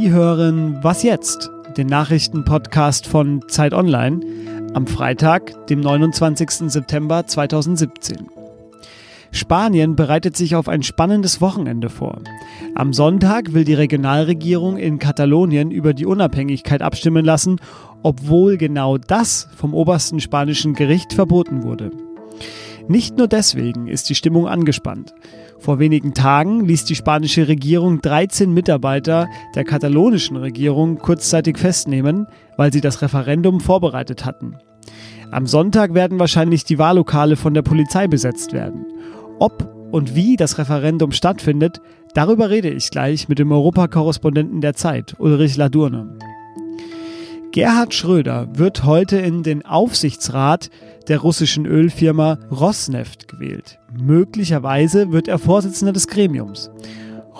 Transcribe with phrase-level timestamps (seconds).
[0.00, 1.50] Sie hören Was jetzt?
[1.76, 4.20] Den Nachrichtenpodcast von Zeit Online
[4.72, 6.70] am Freitag, dem 29.
[6.70, 8.28] September 2017.
[9.32, 12.20] Spanien bereitet sich auf ein spannendes Wochenende vor.
[12.76, 17.60] Am Sonntag will die Regionalregierung in Katalonien über die Unabhängigkeit abstimmen lassen,
[18.04, 21.90] obwohl genau das vom obersten spanischen Gericht verboten wurde.
[22.88, 25.14] Nicht nur deswegen ist die Stimmung angespannt.
[25.58, 32.72] Vor wenigen Tagen ließ die spanische Regierung 13 Mitarbeiter der katalonischen Regierung kurzzeitig festnehmen, weil
[32.72, 34.56] sie das Referendum vorbereitet hatten.
[35.30, 38.86] Am Sonntag werden wahrscheinlich die Wahllokale von der Polizei besetzt werden.
[39.38, 41.82] Ob und wie das Referendum stattfindet,
[42.14, 46.16] darüber rede ich gleich mit dem Europakorrespondenten der Zeit, Ulrich Ladurne.
[47.58, 50.70] Gerhard Schröder wird heute in den Aufsichtsrat
[51.08, 53.80] der russischen Ölfirma Rosneft gewählt.
[54.00, 56.70] Möglicherweise wird er Vorsitzender des Gremiums.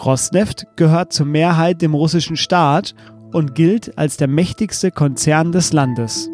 [0.04, 2.96] Rosneft gehört zur Mehrheit dem russischen Staat
[3.32, 6.28] und gilt als der mächtigste Konzern des Landes.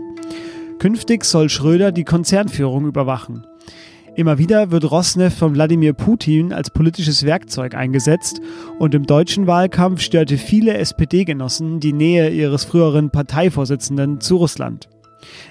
[0.78, 3.46] Künftig soll Schröder die Konzernführung überwachen.
[4.16, 8.40] Immer wieder wird Rosneft von Wladimir Putin als politisches Werkzeug eingesetzt
[8.78, 14.88] und im deutschen Wahlkampf störte viele SPD-Genossen die Nähe ihres früheren Parteivorsitzenden zu Russland.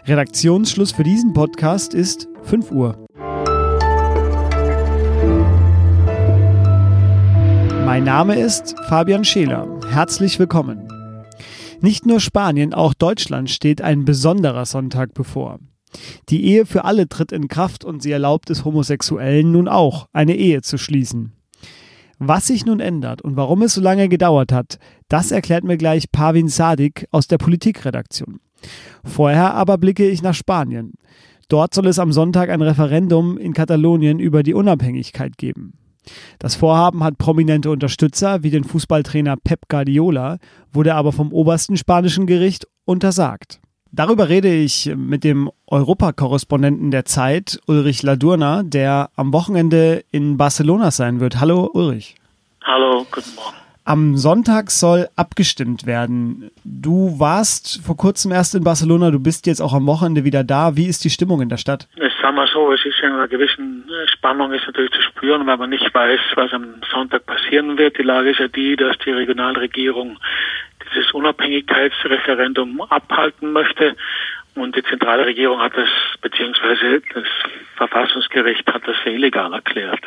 [0.06, 3.06] Redaktionsschluss für diesen Podcast ist 5 Uhr.
[7.86, 9.68] Mein Name ist Fabian Scheler.
[9.90, 10.88] Herzlich willkommen.
[11.82, 15.60] Nicht nur Spanien, auch Deutschland steht ein besonderer Sonntag bevor.
[16.30, 20.36] Die Ehe für alle tritt in Kraft und sie erlaubt es Homosexuellen nun auch, eine
[20.36, 21.34] Ehe zu schließen.
[22.20, 26.12] Was sich nun ändert und warum es so lange gedauert hat, das erklärt mir gleich
[26.12, 28.40] Pavin Sadik aus der Politikredaktion.
[29.04, 30.94] Vorher aber blicke ich nach Spanien.
[31.50, 35.74] Dort soll es am Sonntag ein Referendum in Katalonien über die Unabhängigkeit geben.
[36.40, 40.38] Das Vorhaben hat prominente Unterstützer wie den Fußballtrainer Pep Guardiola,
[40.72, 43.62] wurde aber vom obersten spanischen Gericht untersagt.
[43.96, 50.90] Darüber rede ich mit dem Europakorrespondenten der Zeit, Ulrich Ladurna, der am Wochenende in Barcelona
[50.90, 51.40] sein wird.
[51.40, 52.16] Hallo Ulrich.
[52.64, 53.56] Hallo, guten Morgen.
[53.86, 56.50] Am Sonntag soll abgestimmt werden.
[56.64, 60.76] Du warst vor kurzem erst in Barcelona, du bist jetzt auch am Wochenende wieder da.
[60.76, 61.88] Wie ist die Stimmung in der Stadt?
[61.96, 63.62] Ich sag mal so, es ist ja eine gewisse
[64.12, 68.00] Spannung ist natürlich zu spüren, weil man nicht weiß, was am Sonntag passieren wird.
[68.00, 70.18] Die Lage ist ja die, dass die Regionalregierung
[70.94, 73.96] dieses Unabhängigkeitsreferendum abhalten möchte.
[74.56, 75.90] Und die zentrale Regierung hat das,
[76.22, 77.26] beziehungsweise das
[77.76, 80.02] Verfassungsgericht hat das für illegal erklärt.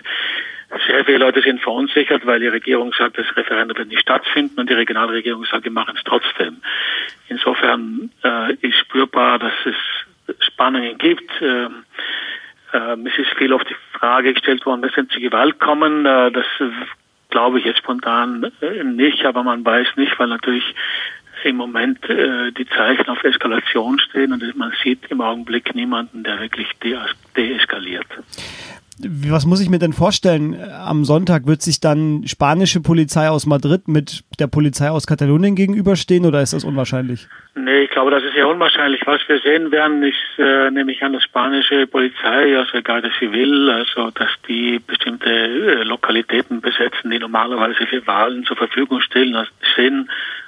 [0.86, 4.68] Sehr viele Leute sind verunsichert, weil die Regierung sagt, das Referendum wird nicht stattfinden und
[4.68, 6.60] die Regionalregierung sagt, wir machen es trotzdem.
[7.28, 9.76] Insofern äh, ist spürbar, dass es
[10.46, 11.30] Spannungen gibt.
[11.40, 11.84] Ähm,
[12.72, 16.04] äh, es ist viel auf die Frage gestellt worden, wird es zu Gewalt kommen.
[16.04, 16.46] Äh, das
[17.30, 20.74] glaube ich jetzt spontan äh, nicht, aber man weiß nicht, weil natürlich
[21.44, 26.40] im Moment äh, die Zeichen auf Eskalation stehen und man sieht im Augenblick niemanden, der
[26.40, 26.68] wirklich
[27.36, 28.06] deeskaliert.
[28.98, 30.56] Was muss ich mir denn vorstellen?
[30.72, 36.24] Am Sonntag wird sich dann spanische Polizei aus Madrid mit der Polizei aus Katalonien gegenüberstehen
[36.24, 37.28] oder ist das unwahrscheinlich?
[37.54, 39.02] Nee, ich glaube, das ist ja unwahrscheinlich.
[39.04, 44.10] Was wir sehen werden, ist äh, nämlich an der spanische Polizei, also Guardia Civil, also
[44.12, 49.36] dass die bestimmte äh, Lokalitäten besetzen, die normalerweise für Wahlen zur Verfügung stehen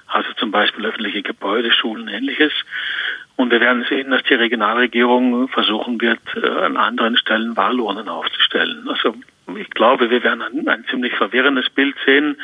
[0.08, 2.52] also zum Beispiel öffentliche Gebäude, Schulen, ähnliches.
[3.38, 8.88] Und wir werden sehen, dass die Regionalregierung versuchen wird, äh, an anderen Stellen Wahlurnen aufzustellen.
[8.88, 9.14] Also
[9.56, 12.36] ich glaube, wir werden ein, ein ziemlich verwirrendes Bild sehen.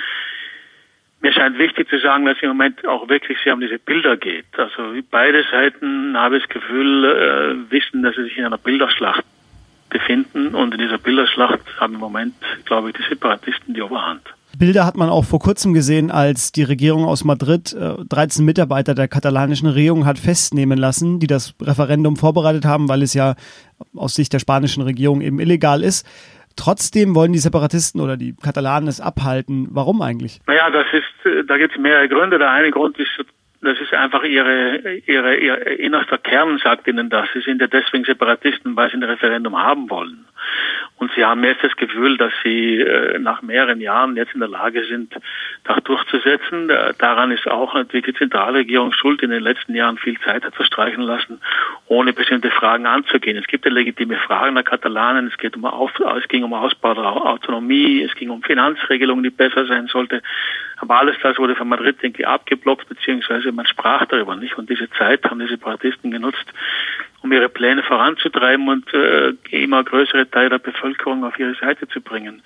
[1.21, 4.47] Mir scheint wichtig zu sagen, dass im Moment auch wirklich sehr um diese Bilder geht.
[4.57, 9.25] Also beide Seiten, habe ich das Gefühl, äh, wissen, dass sie sich in einer Bilderschlacht
[9.91, 10.55] befinden.
[10.55, 14.23] Und in dieser Bilderschlacht haben im Moment, glaube ich, die Separatisten die Oberhand.
[14.59, 18.95] Bilder hat man auch vor kurzem gesehen, als die Regierung aus Madrid äh, 13 Mitarbeiter
[18.95, 23.35] der katalanischen Regierung hat festnehmen lassen, die das Referendum vorbereitet haben, weil es ja
[23.95, 26.07] aus Sicht der spanischen Regierung eben illegal ist.
[26.57, 29.69] Trotzdem wollen die Separatisten oder die Katalanen es abhalten.
[29.71, 30.41] Warum eigentlich?
[30.47, 32.39] Naja, das ist, äh, da gibt es mehrere Gründe.
[32.39, 33.11] Der eine Grund ist,
[33.65, 37.29] das ist einfach ihre, ihre, ihr innerster Kern sagt ihnen das.
[37.33, 40.27] Sie sind ja deswegen Separatisten, weil sie ein Referendum haben wollen.
[40.97, 44.49] Und sie haben jetzt das Gefühl, dass sie äh, nach mehreren Jahren jetzt in der
[44.49, 45.13] Lage sind,
[45.65, 46.71] das durchzusetzen.
[46.99, 51.03] Daran ist auch natürlich die Zentralregierung schuld, in den letzten Jahren viel Zeit hat verstreichen
[51.03, 51.41] lassen,
[51.87, 53.37] ohne bestimmte Fragen anzugehen.
[53.37, 55.27] Es gibt ja legitime Fragen der Katalanen.
[55.29, 59.31] Es geht um Auf, es ging um Ausbau der Autonomie, es ging um Finanzregelungen, die
[59.31, 60.23] besser sein sollte.
[60.77, 64.57] Aber alles das wurde von Madrid, ich, abgeblockt, beziehungsweise man sprach darüber nicht.
[64.59, 66.47] Und diese Zeit haben die Separatisten genutzt,
[67.23, 72.01] um ihre Pläne voranzutreiben und äh, immer größere Teile der Bevölkerung auf ihre Seite zu
[72.01, 72.43] bringen.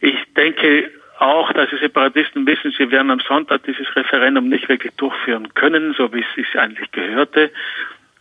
[0.00, 4.92] Ich denke, auch, dass die Separatisten wissen, sie werden am Sonntag dieses Referendum nicht wirklich
[4.96, 7.50] durchführen können, so wie es sich eigentlich gehörte.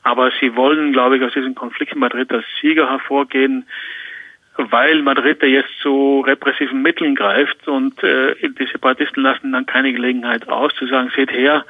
[0.04, 3.66] Aber sie wollen, glaube ich, aus diesem Konflikt in Madrid als Sieger hervorgehen,
[4.70, 9.94] weil Madrid ja jetzt zu repressiven Mitteln greift und äh, die Separatisten lassen dann keine
[9.94, 11.66] Gelegenheit aus, zu sagen, seht her,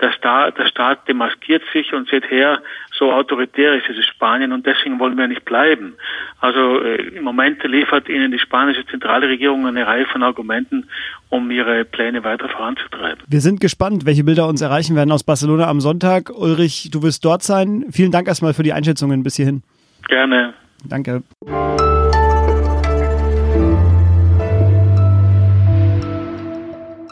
[0.00, 4.66] der Staat, der Staat demaskiert sich und seht her, so autoritär ist dieses Spanien und
[4.66, 5.94] deswegen wollen wir nicht bleiben.
[6.40, 10.88] Also äh, im Moment liefert ihnen die spanische zentrale Regierung eine Reihe von Argumenten,
[11.28, 13.22] um ihre Pläne weiter voranzutreiben.
[13.28, 16.30] Wir sind gespannt, welche Bilder uns erreichen werden aus Barcelona am Sonntag.
[16.30, 17.84] Ulrich, du wirst dort sein.
[17.90, 19.62] Vielen Dank erstmal für die Einschätzungen bis hierhin.
[20.08, 20.54] Gerne.
[20.88, 21.22] Danke.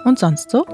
[0.09, 0.65] Und sonst so?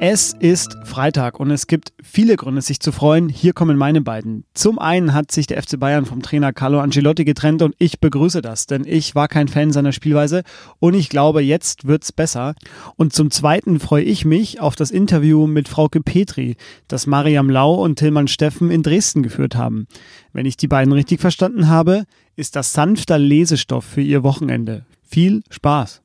[0.00, 3.28] Es ist Freitag und es gibt viele Gründe, sich zu freuen.
[3.28, 4.44] Hier kommen meine beiden.
[4.54, 8.40] Zum einen hat sich der FC Bayern vom Trainer Carlo Ancelotti getrennt und ich begrüße
[8.40, 10.44] das, denn ich war kein Fan seiner Spielweise
[10.78, 12.54] und ich glaube, jetzt wird's besser.
[12.96, 16.56] Und zum zweiten freue ich mich auf das Interview mit Frauke Petri,
[16.88, 19.88] das Mariam Lau und Tillmann Steffen in Dresden geführt haben.
[20.32, 24.86] Wenn ich die beiden richtig verstanden habe, ist das sanfter Lesestoff für ihr Wochenende.
[25.02, 26.00] Viel Spaß!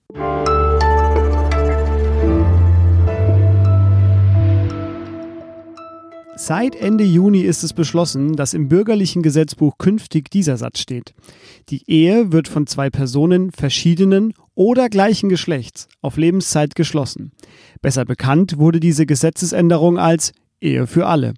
[6.41, 11.13] Seit Ende Juni ist es beschlossen, dass im bürgerlichen Gesetzbuch künftig dieser Satz steht.
[11.67, 17.33] Die Ehe wird von zwei Personen verschiedenen oder gleichen Geschlechts auf Lebenszeit geschlossen.
[17.81, 20.31] Besser bekannt wurde diese Gesetzesänderung als
[20.61, 21.33] Ehe für alle.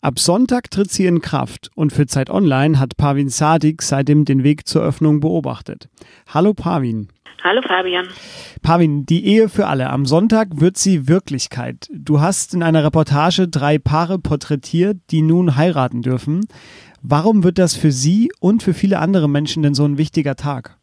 [0.00, 4.44] Ab Sonntag tritt sie in Kraft und für Zeit Online hat Pavin Sadik seitdem den
[4.44, 5.88] Weg zur Öffnung beobachtet.
[6.28, 7.08] Hallo Pavin.
[7.44, 8.08] Hallo Fabian.
[8.62, 9.90] Pavin, die Ehe für alle.
[9.90, 11.88] Am Sonntag wird sie Wirklichkeit.
[11.90, 16.46] Du hast in einer Reportage drei Paare porträtiert, die nun heiraten dürfen.
[17.02, 20.78] Warum wird das für Sie und für viele andere Menschen denn so ein wichtiger Tag?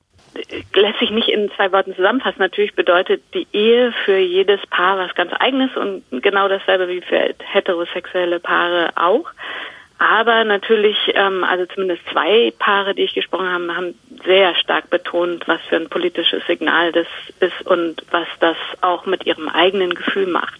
[0.75, 2.37] Lässt sich nicht in zwei Worten zusammenfassen.
[2.37, 7.33] Natürlich bedeutet die Ehe für jedes Paar was ganz eigenes und genau dasselbe wie für
[7.39, 9.25] heterosexuelle Paare auch.
[10.01, 13.93] Aber natürlich, ähm, also zumindest zwei Paare, die ich gesprochen habe, haben
[14.25, 17.05] sehr stark betont, was für ein politisches Signal das
[17.39, 20.59] ist und was das auch mit ihrem eigenen Gefühl macht.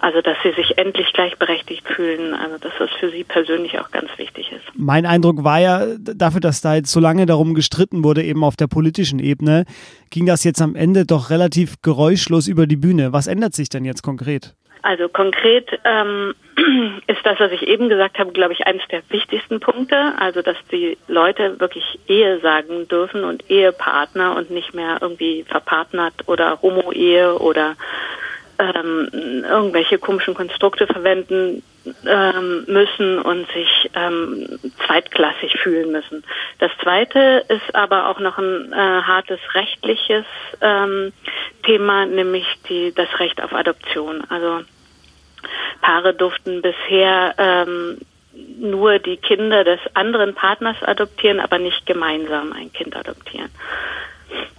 [0.00, 4.08] Also, dass sie sich endlich gleichberechtigt fühlen, also dass das für sie persönlich auch ganz
[4.16, 4.64] wichtig ist.
[4.74, 8.56] Mein Eindruck war ja, dafür, dass da jetzt so lange darum gestritten wurde, eben auf
[8.56, 9.64] der politischen Ebene,
[10.10, 13.12] ging das jetzt am Ende doch relativ geräuschlos über die Bühne.
[13.12, 14.56] Was ändert sich denn jetzt konkret?
[14.82, 16.34] Also konkret ähm,
[17.06, 20.14] ist das, was ich eben gesagt habe, glaube ich, eines der wichtigsten Punkte.
[20.18, 26.14] Also, dass die Leute wirklich Ehe sagen dürfen und Ehepartner und nicht mehr irgendwie verpartnert
[26.26, 27.76] oder Homo-Ehe oder
[28.58, 31.62] ähm, irgendwelche komischen Konstrukte verwenden
[32.06, 36.24] ähm, müssen und sich ähm, zweitklassig fühlen müssen.
[36.58, 40.24] Das Zweite ist aber auch noch ein äh, hartes rechtliches
[40.60, 41.12] ähm,
[41.64, 44.24] Thema, nämlich die, das Recht auf Adoption.
[44.28, 44.62] Also
[45.80, 47.98] Paare durften bisher ähm,
[48.58, 53.50] nur die Kinder des anderen Partners adoptieren, aber nicht gemeinsam ein Kind adoptieren.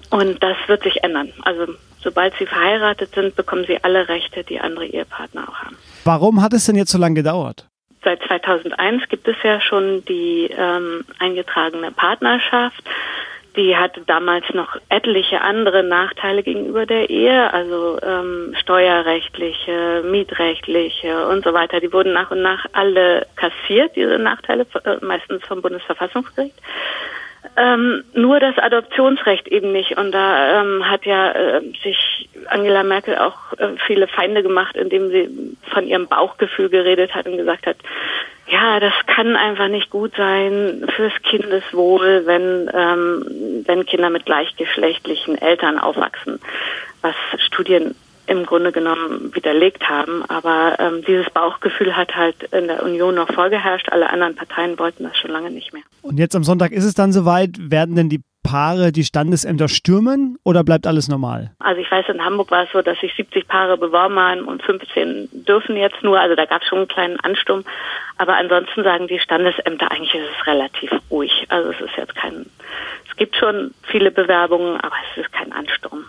[0.09, 1.33] Und das wird sich ändern.
[1.43, 5.77] Also sobald sie verheiratet sind, bekommen sie alle Rechte, die andere Ehepartner auch haben.
[6.05, 7.67] Warum hat es denn jetzt so lange gedauert?
[8.03, 12.83] Seit 2001 gibt es ja schon die ähm, eingetragene Partnerschaft
[13.57, 21.43] die hatte damals noch etliche andere Nachteile gegenüber der Ehe, also ähm, steuerrechtliche, mietrechtliche und
[21.43, 21.79] so weiter.
[21.79, 26.55] Die wurden nach und nach alle kassiert, diese Nachteile, äh, meistens vom Bundesverfassungsgericht.
[27.55, 29.97] Ähm, nur das Adoptionsrecht eben nicht.
[29.97, 35.09] Und da ähm, hat ja äh, sich Angela Merkel auch äh, viele Feinde gemacht, indem
[35.09, 37.77] sie von ihrem Bauchgefühl geredet hat und gesagt hat,
[38.49, 45.37] ja, das kann einfach nicht gut sein fürs Kindeswohl, wenn, ähm, wenn Kinder mit gleichgeschlechtlichen
[45.37, 46.39] Eltern aufwachsen,
[47.01, 47.95] was Studien
[48.27, 50.23] im Grunde genommen widerlegt haben.
[50.27, 53.89] Aber ähm, dieses Bauchgefühl hat halt in der Union noch vorgeherrscht.
[53.89, 55.83] Alle anderen Parteien wollten das schon lange nicht mehr.
[56.01, 57.51] Und jetzt am Sonntag ist es dann soweit.
[57.57, 61.51] Werden denn die Paare die Standesämter stürmen oder bleibt alles normal?
[61.59, 64.63] Also ich weiß, in Hamburg war es so, dass sich 70 Paare beworben haben und
[64.63, 66.17] 15 dürfen jetzt nur.
[66.17, 67.65] Also da gab es schon einen kleinen Ansturm.
[68.17, 71.45] Aber ansonsten sagen die Standesämter, eigentlich ist es relativ ruhig.
[71.49, 72.45] Also es ist jetzt kein,
[73.09, 76.05] es gibt schon viele Bewerbungen, aber es ist kein Ansturm.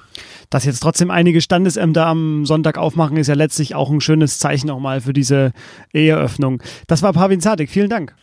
[0.51, 4.69] Dass jetzt trotzdem einige Standesämter am Sonntag aufmachen, ist ja letztlich auch ein schönes Zeichen
[4.69, 5.53] nochmal für diese
[5.93, 6.63] Eheöffnung.
[6.87, 7.69] Das war Pavin Zadig.
[7.71, 8.15] Vielen Dank.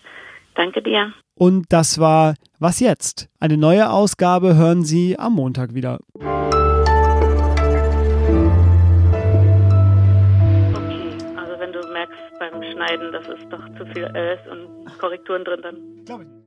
[0.55, 1.13] Danke dir.
[1.35, 3.29] Und das war Was jetzt?
[3.39, 5.99] Eine neue Ausgabe hören Sie am Montag wieder.
[6.15, 6.31] Okay,
[11.35, 15.59] also wenn du merkst beim Schneiden, dass es doch zu viel ist und Korrekturen drin,
[15.61, 16.05] dann.
[16.05, 16.29] Glaube ich.